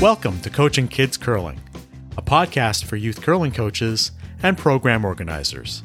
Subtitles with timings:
[0.00, 1.58] Welcome to Coaching Kids Curling,
[2.16, 4.12] a podcast for youth curling coaches
[4.44, 5.82] and program organizers.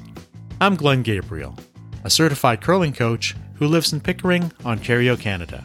[0.61, 1.55] I'm Glenn Gabriel,
[2.03, 5.63] a certified curling coach who lives in Pickering, Ontario, Canada.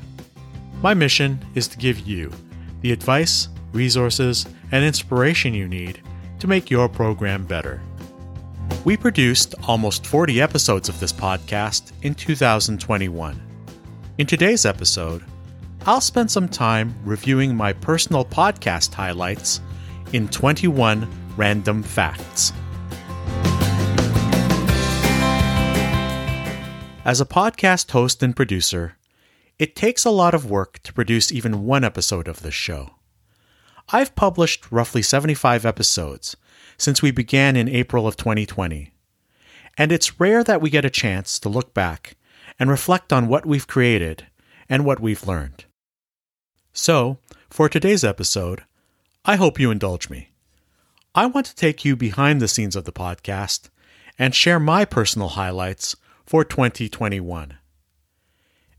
[0.81, 2.33] My mission is to give you
[2.81, 6.01] the advice, resources, and inspiration you need
[6.39, 7.83] to make your program better.
[8.83, 13.43] We produced almost 40 episodes of this podcast in 2021.
[14.17, 15.23] In today's episode,
[15.89, 19.63] I'll spend some time reviewing my personal podcast highlights
[20.13, 22.53] in 21 random facts.
[27.07, 28.99] As a podcast host and producer,
[29.59, 32.91] it takes a lot of work to produce even one episode of this show.
[33.89, 36.37] I've published roughly 75 episodes
[36.77, 38.93] since we began in April of 2020,
[39.79, 42.19] and it's rare that we get a chance to look back
[42.59, 44.27] and reflect on what we've created
[44.69, 45.65] and what we've learned.
[46.81, 47.19] So,
[47.51, 48.63] for today's episode,
[49.25, 50.31] I hope you indulge me.
[51.13, 53.69] I want to take you behind the scenes of the podcast
[54.17, 57.59] and share my personal highlights for 2021.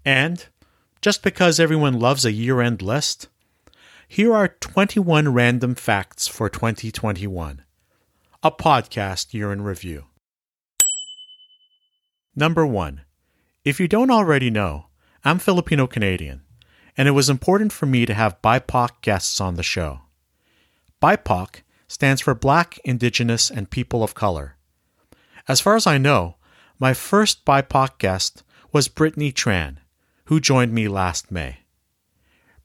[0.06, 0.45] And,
[1.02, 3.28] just because everyone loves a year end list,
[4.08, 7.63] here are 21 random facts for 2021,
[8.41, 10.06] a podcast year in review.
[12.34, 13.02] Number 1.
[13.66, 14.86] If you don't already know,
[15.25, 16.44] I'm Filipino Canadian
[17.00, 20.02] and it was important for me to have BIPOC guests on the show.
[21.02, 24.58] BIPOC stands for Black, Indigenous, and People of Color.
[25.47, 26.36] As far as I know,
[26.78, 29.78] my first BIPOC guest was Brittany Tran,
[30.25, 31.59] who joined me last May.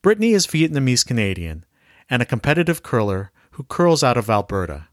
[0.03, 1.65] Brittany is Vietnamese Canadian
[2.11, 4.89] and a competitive curler who curls out of Alberta.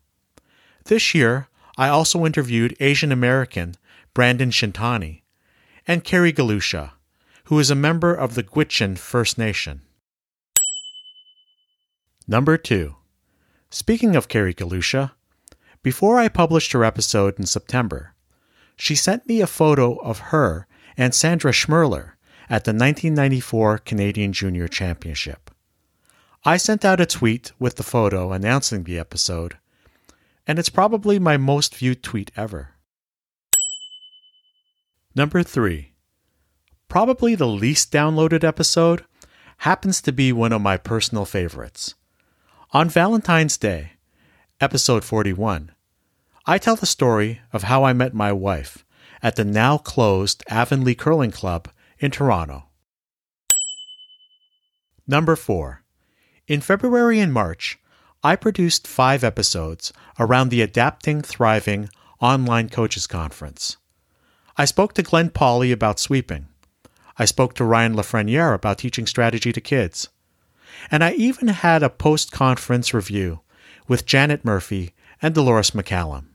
[0.86, 1.48] This year,
[1.80, 3.74] I also interviewed Asian American
[4.14, 5.24] Brandon Shintani
[5.88, 6.92] and Carrie Galusha,
[7.52, 9.82] who is a member of the Gwich'in First Nation.
[12.26, 12.96] Number 2.
[13.70, 15.12] Speaking of Carrie Galusha,
[15.84, 18.16] before I published her episode in September,
[18.78, 20.66] she sent me a photo of her
[20.96, 22.14] and Sandra Schmirler
[22.50, 25.52] at the 1994 Canadian Junior Championship.
[26.46, 29.58] I sent out a tweet with the photo announcing the episode,
[30.48, 32.76] and it's probably my most viewed tweet ever.
[35.14, 35.91] Number 3.
[36.92, 39.06] Probably the least downloaded episode
[39.60, 41.96] happens to be one of my personal favorites.
[42.74, 43.94] On Valentine's Day,
[44.60, 45.72] episode 41,
[46.46, 48.84] I tell the story of how I met my wife
[49.24, 52.66] at the now closed Avonlea Curling Club in Toronto.
[55.08, 55.84] Number 4.
[56.50, 57.80] In February and March,
[58.22, 63.78] I produced five episodes around the Adapting Thriving Online Coaches Conference.
[64.58, 66.50] I spoke to Glenn Paulley about sweeping.
[67.22, 70.10] I spoke to Ryan Lafreniere about teaching strategy to kids.
[70.90, 73.42] And I even had a post conference review
[73.88, 76.30] with Janet Murphy and Dolores McCallum.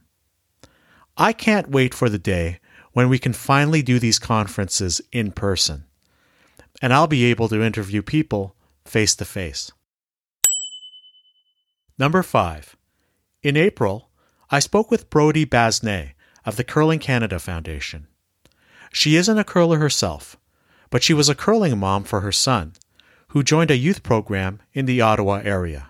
[1.17, 2.61] I can't wait for the day
[2.93, 5.83] when we can finally do these conferences in person,
[6.81, 8.55] and I'll be able to interview people
[8.85, 9.69] face to face.
[11.99, 12.77] Number 5.
[13.43, 14.09] In April,
[14.49, 16.11] I spoke with Brody Basnet
[16.45, 18.07] of the Curling Canada Foundation.
[18.93, 20.37] She isn't a curler herself,
[20.89, 22.73] but she was a curling mom for her son,
[23.29, 25.89] who joined a youth program in the Ottawa area.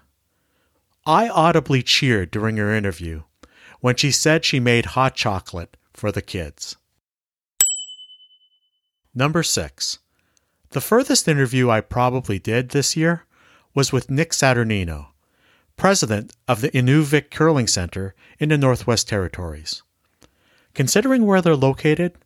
[1.05, 3.23] I audibly cheered during her interview
[3.79, 6.75] when she said she made hot chocolate for the kids.
[9.13, 9.99] Number 6.
[10.71, 13.23] The furthest interview I probably did this year
[13.73, 15.07] was with Nick Saturnino,
[15.77, 19.83] president of the Inuvik Curling Center in the Northwest Territories.
[20.73, 22.17] Considering where they're located,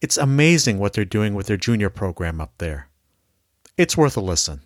[0.00, 2.88] it's amazing what they're doing with their junior program up there.
[3.76, 4.62] It's worth a listen.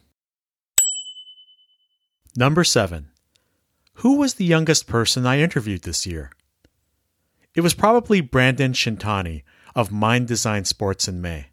[2.36, 3.08] Number 7.
[3.96, 6.30] Who was the youngest person I interviewed this year?
[7.54, 9.42] It was probably Brandon Shintani
[9.74, 11.48] of Mind Design Sports in May.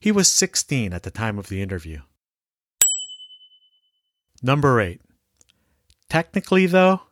[0.00, 2.00] He was 16 at the time of the interview.
[4.42, 5.00] Number 8.
[6.08, 7.02] Technically, though,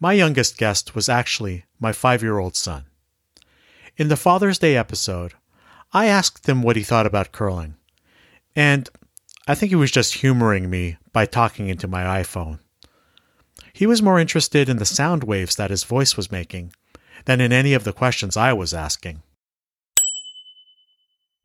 [0.00, 2.86] my youngest guest was actually my five year old son.
[3.98, 5.34] In the Father's Day episode,
[5.92, 7.74] I asked him what he thought about curling.
[8.54, 8.88] And
[9.48, 12.60] I think he was just humoring me by talking into my iPhone.
[13.72, 16.72] He was more interested in the sound waves that his voice was making
[17.24, 19.20] than in any of the questions I was asking.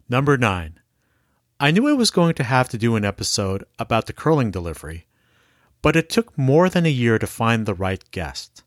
[0.07, 0.79] Number 9.
[1.59, 5.07] I knew I was going to have to do an episode about the curling delivery,
[5.81, 8.61] but it took more than a year to find the right guest.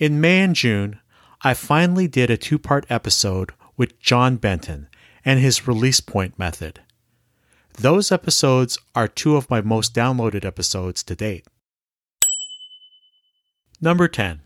[0.00, 0.98] In May and June,
[1.42, 4.88] I finally did a two part episode with John Benton
[5.24, 6.80] and his release point method.
[7.74, 11.46] Those episodes are two of my most downloaded episodes to date.
[13.80, 14.40] Number 10.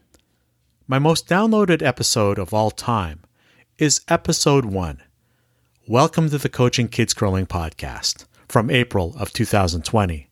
[0.87, 3.21] My most downloaded episode of all time
[3.79, 5.03] is episode 1
[5.89, 10.29] Welcome to the Coaching Kids Curling podcast from April of 2020.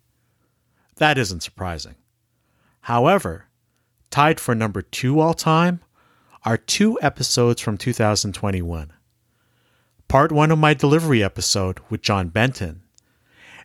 [0.97, 1.95] That isn't surprising.
[2.83, 3.47] However,
[4.11, 5.81] tied for number 2 all time
[6.45, 8.93] are two episodes from 2021.
[10.09, 12.83] Part 1 of my delivery episode with John Benton,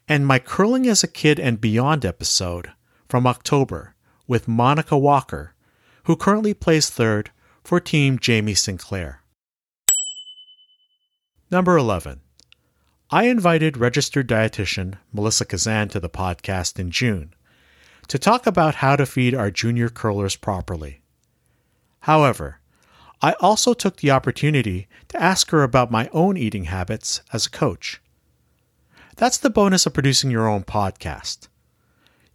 [0.10, 2.72] and my Curling as a Kid and Beyond episode
[3.08, 3.96] from October
[4.28, 5.56] with Monica Walker,
[6.04, 7.32] who currently plays third
[7.64, 9.22] for Team Jamie Sinclair.
[11.50, 12.20] Number 11.
[13.10, 17.34] I invited registered dietitian Melissa Kazan to the podcast in June
[18.10, 21.02] to talk about how to feed our junior curlers properly.
[22.02, 22.60] However,
[23.26, 27.50] I also took the opportunity to ask her about my own eating habits as a
[27.50, 28.00] coach.
[29.16, 31.48] That's the bonus of producing your own podcast.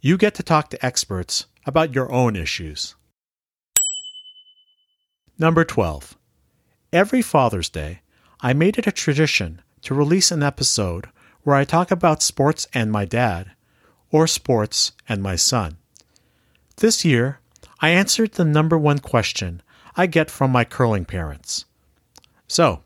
[0.01, 2.95] You get to talk to experts about your own issues.
[5.39, 6.17] Number 12.
[6.91, 8.01] Every Father's Day,
[8.41, 11.07] I made it a tradition to release an episode
[11.43, 13.51] where I talk about sports and my dad,
[14.11, 15.77] or sports and my son.
[16.75, 17.39] This year,
[17.79, 19.61] I answered the number one question
[19.95, 21.65] I get from my curling parents.
[22.47, 22.83] So,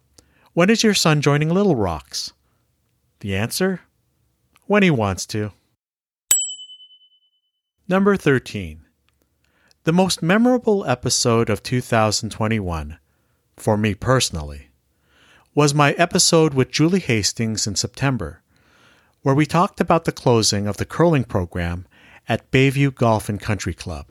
[0.54, 2.34] when is your son joining Little Rocks?
[3.20, 3.82] The answer?
[4.66, 5.52] When he wants to.
[7.88, 8.82] Number 13.
[9.84, 12.98] The most memorable episode of 2021,
[13.56, 14.70] for me personally,
[15.54, 18.42] was my episode with Julie Hastings in September,
[19.22, 21.86] where we talked about the closing of the curling program
[22.28, 24.08] at Bayview Golf and Country Club.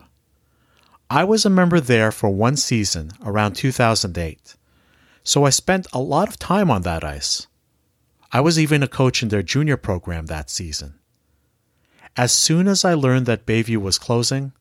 [1.10, 4.56] I was a member there for one season around 2008,
[5.22, 7.46] so I spent a lot of time on that ice.
[8.32, 10.98] I was even a coach in their junior program that season.
[12.16, 14.52] As soon as I learned that Bayview was closing,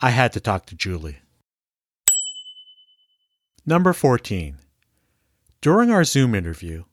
[0.00, 1.18] I had to talk to Julie.
[3.64, 4.58] Number 14.
[5.60, 6.84] During our Zoom interview,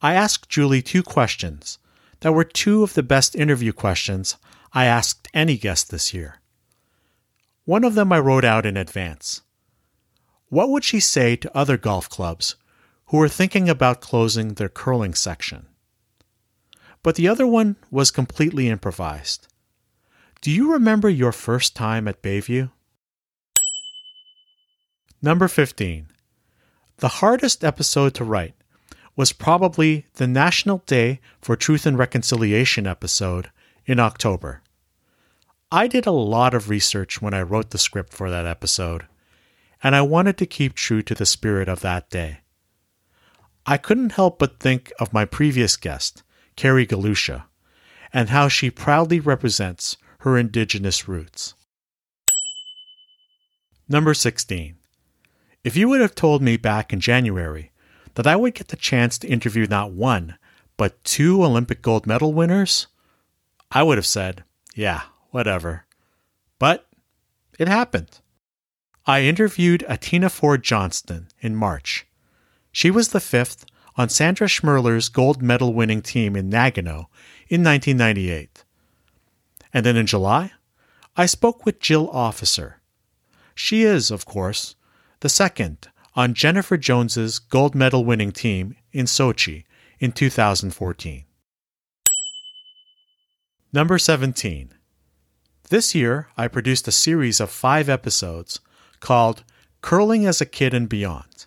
[0.00, 1.78] I asked Julie two questions
[2.20, 4.36] that were two of the best interview questions
[4.72, 6.40] I asked any guest this year.
[7.64, 9.42] One of them I wrote out in advance.
[10.48, 12.56] What would she say to other golf clubs
[13.06, 15.66] who were thinking about closing their curling section?
[17.02, 19.48] But the other one was completely improvised.
[20.40, 22.70] Do you remember your first time at Bayview?
[25.22, 26.08] Number 15.
[26.98, 28.54] The hardest episode to write
[29.16, 33.50] was probably the National Day for Truth and Reconciliation episode
[33.86, 34.60] in October.
[35.70, 39.06] I did a lot of research when I wrote the script for that episode,
[39.82, 42.40] and I wanted to keep true to the spirit of that day.
[43.66, 46.22] I couldn't help but think of my previous guest,
[46.54, 47.44] Carrie Galusha,
[48.12, 51.54] and how she proudly represents her indigenous roots.
[53.88, 54.76] Number 16.
[55.64, 57.72] If you would have told me back in January
[58.14, 60.36] that I would get the chance to interview not one,
[60.76, 62.86] but two Olympic gold medal winners,
[63.70, 64.44] I would have said,
[64.74, 65.02] yeah,
[65.34, 65.84] whatever.
[66.60, 66.86] But
[67.58, 68.20] it happened.
[69.04, 72.06] I interviewed Atina Ford Johnston in March.
[72.70, 77.06] She was the fifth on Sandra Schmirler's gold medal winning team in Nagano
[77.48, 78.64] in 1998.
[79.72, 80.52] And then in July,
[81.16, 82.80] I spoke with Jill Officer.
[83.56, 84.76] She is, of course,
[85.18, 89.64] the second on Jennifer Jones's gold medal winning team in Sochi
[89.98, 91.24] in 2014.
[93.72, 94.73] Number 17.
[95.70, 98.60] This year, I produced a series of five episodes
[99.00, 99.44] called
[99.80, 101.46] Curling as a Kid and Beyond,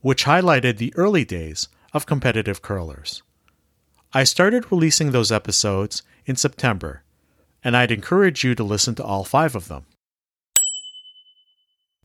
[0.00, 3.22] which highlighted the early days of competitive curlers.
[4.12, 7.02] I started releasing those episodes in September,
[7.64, 9.86] and I'd encourage you to listen to all five of them.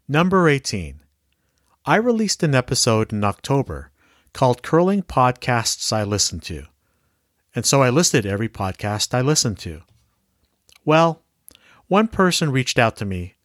[0.08, 1.02] Number 18.
[1.86, 3.92] I released an episode in October
[4.34, 6.64] called Curling Podcasts I Listen to.
[7.56, 9.82] And so I listed every podcast I listened to.
[10.86, 11.24] Well,
[11.88, 13.36] one person reached out to me,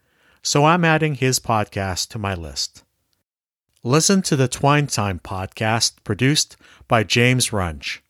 [0.43, 2.83] so I'm adding his podcast to my list.
[3.85, 6.57] Listen to the Twine Time podcast produced
[6.89, 8.01] by James Runge.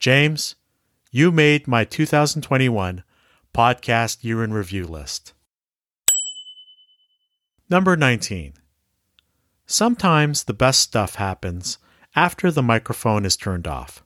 [0.00, 0.54] James,
[1.10, 3.02] you made my 2021
[3.54, 5.32] podcast year in review list.
[7.70, 8.54] Number 19.
[9.66, 11.78] Sometimes the best stuff happens
[12.16, 14.02] after the microphone is turned off.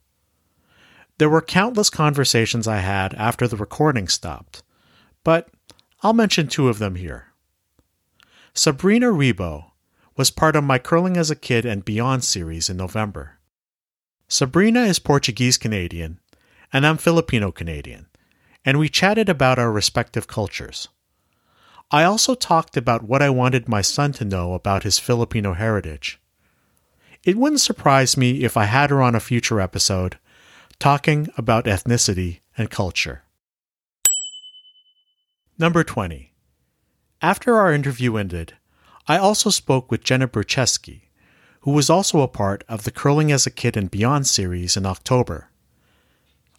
[1.18, 4.62] There were countless conversations I had after the recording stopped,
[5.28, 5.50] but
[6.02, 7.26] I'll mention two of them here.
[8.54, 9.72] Sabrina Rebo
[10.16, 13.36] was part of my Curling as a Kid and Beyond series in November.
[14.26, 16.18] Sabrina is Portuguese Canadian
[16.72, 18.06] and I'm Filipino Canadian,
[18.64, 20.88] and we chatted about our respective cultures.
[21.90, 26.18] I also talked about what I wanted my son to know about his Filipino heritage.
[27.22, 30.16] It wouldn't surprise me if I had her on a future episode
[30.78, 33.24] talking about ethnicity and culture.
[35.60, 36.32] Number 20.
[37.20, 38.54] After our interview ended,
[39.08, 41.08] I also spoke with Jenna Burcheski,
[41.62, 44.86] who was also a part of the Curling as a Kid and Beyond series in
[44.86, 45.50] October.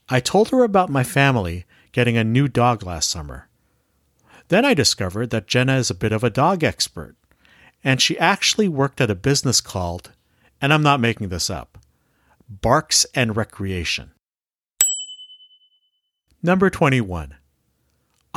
[0.09, 1.63] I told her about my family
[1.93, 3.47] getting a new dog last summer.
[4.49, 7.15] Then I discovered that Jenna is a bit of a dog expert,
[7.81, 10.11] and she actually worked at a business called,
[10.59, 11.77] and I'm not making this up,
[12.49, 14.11] Barks and Recreation.
[16.43, 17.35] Number 21.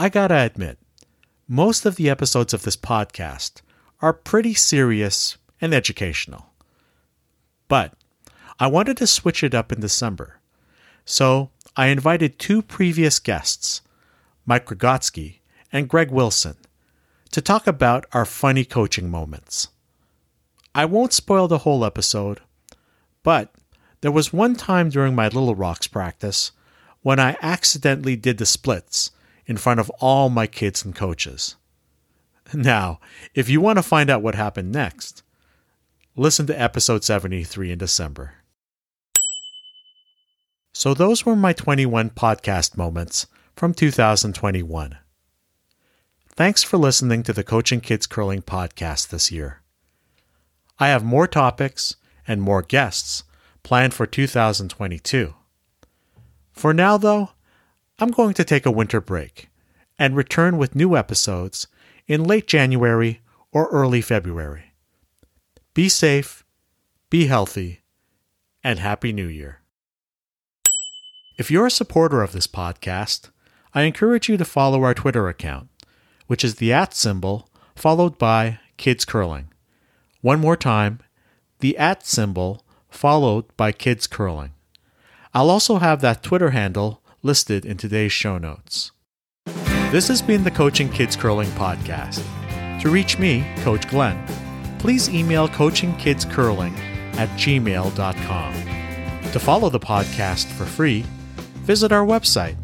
[0.02, 0.78] I gotta admit,
[1.46, 3.62] most of the episodes of this podcast
[4.00, 6.46] are pretty serious and educational.
[7.68, 7.94] But
[8.58, 10.40] I wanted to switch it up in December.
[11.04, 13.80] So I invited two previous guests,
[14.44, 15.38] Mike Rogotsky
[15.72, 16.56] and Greg Wilson,
[17.30, 19.68] to talk about our funny coaching moments.
[20.74, 22.40] I won't spoil the whole episode,
[23.22, 23.54] but
[24.00, 26.50] there was one time during my Little Rocks practice
[27.02, 29.12] when I accidentally did the splits
[29.52, 31.56] in front of all my kids and coaches.
[32.54, 33.00] Now,
[33.34, 35.22] if you want to find out what happened next,
[36.16, 38.32] listen to episode 73 in December.
[40.72, 44.96] So, those were my 21 podcast moments from 2021.
[46.34, 49.60] Thanks for listening to the Coaching Kids Curling podcast this year.
[50.78, 53.24] I have more topics and more guests
[53.62, 55.34] planned for 2022.
[56.52, 57.32] For now, though,
[58.02, 59.48] I'm going to take a winter break
[59.96, 61.68] and return with new episodes
[62.08, 63.20] in late January
[63.52, 64.72] or early February.
[65.72, 66.44] Be safe,
[67.10, 67.82] be healthy,
[68.64, 69.60] and Happy New Year.
[71.38, 73.30] If you're a supporter of this podcast,
[73.72, 75.68] I encourage you to follow our Twitter account,
[76.26, 79.52] which is the at symbol followed by Kids Curling.
[80.22, 80.98] One more time,
[81.60, 84.54] the at symbol followed by Kids Curling.
[85.32, 88.92] I'll also have that Twitter handle listed in today's show notes.
[89.90, 92.22] This has been the Coaching Kids Curling podcast.
[92.80, 94.24] To reach me, Coach Glenn,
[94.78, 96.76] please email coachingkidscurling
[97.16, 98.54] at gmail.com.
[99.32, 101.04] To follow the podcast for free,
[101.64, 102.56] visit our website,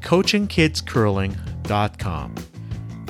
[0.00, 2.34] coachingkidscurling.com.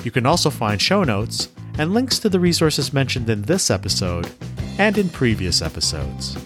[0.02, 1.48] You can also find show notes
[1.78, 4.30] and links to the resources mentioned in this episode
[4.78, 6.36] and in previous episodes.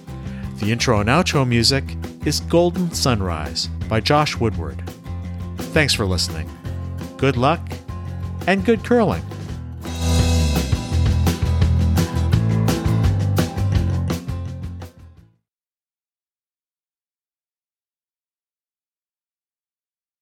[0.58, 1.84] The intro and outro music
[2.24, 4.82] is Golden Sunrise by Josh Woodward.
[5.72, 6.48] Thanks for listening
[7.18, 7.60] good luck,
[8.46, 9.24] and good curling.